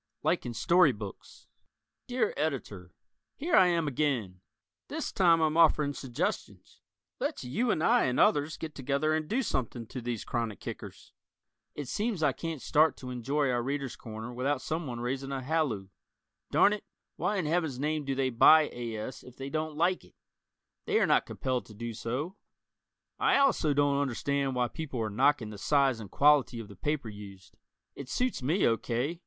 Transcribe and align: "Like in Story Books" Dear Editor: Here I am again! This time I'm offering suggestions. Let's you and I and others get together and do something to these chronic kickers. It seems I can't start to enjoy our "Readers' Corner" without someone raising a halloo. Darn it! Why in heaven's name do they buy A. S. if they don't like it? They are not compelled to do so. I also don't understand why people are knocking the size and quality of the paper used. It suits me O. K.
"Like 0.23 0.47
in 0.47 0.55
Story 0.55 0.91
Books" 0.93 1.45
Dear 2.07 2.33
Editor: 2.35 2.95
Here 3.35 3.55
I 3.55 3.67
am 3.67 3.87
again! 3.87 4.41
This 4.87 5.11
time 5.11 5.41
I'm 5.41 5.55
offering 5.55 5.93
suggestions. 5.93 6.81
Let's 7.19 7.43
you 7.43 7.69
and 7.69 7.83
I 7.83 8.05
and 8.05 8.19
others 8.19 8.57
get 8.57 8.73
together 8.73 9.13
and 9.13 9.27
do 9.29 9.43
something 9.43 9.85
to 9.85 10.01
these 10.01 10.25
chronic 10.25 10.59
kickers. 10.59 11.13
It 11.75 11.87
seems 11.87 12.23
I 12.23 12.31
can't 12.31 12.63
start 12.63 12.97
to 12.97 13.11
enjoy 13.11 13.51
our 13.51 13.61
"Readers' 13.61 13.95
Corner" 13.95 14.33
without 14.33 14.59
someone 14.59 15.01
raising 15.01 15.31
a 15.31 15.43
halloo. 15.43 15.89
Darn 16.49 16.73
it! 16.73 16.83
Why 17.15 17.35
in 17.37 17.45
heaven's 17.45 17.77
name 17.79 18.03
do 18.03 18.15
they 18.15 18.31
buy 18.31 18.71
A. 18.73 18.97
S. 18.97 19.21
if 19.21 19.35
they 19.37 19.51
don't 19.51 19.77
like 19.77 20.03
it? 20.03 20.15
They 20.87 20.99
are 20.99 21.05
not 21.05 21.27
compelled 21.27 21.67
to 21.67 21.75
do 21.75 21.93
so. 21.93 22.37
I 23.19 23.37
also 23.37 23.71
don't 23.71 24.01
understand 24.01 24.55
why 24.55 24.67
people 24.67 24.99
are 24.99 25.11
knocking 25.11 25.51
the 25.51 25.59
size 25.59 25.99
and 25.99 26.09
quality 26.09 26.59
of 26.59 26.69
the 26.69 26.75
paper 26.75 27.07
used. 27.07 27.55
It 27.95 28.09
suits 28.09 28.41
me 28.41 28.65
O. 28.65 28.77
K. 28.77 29.19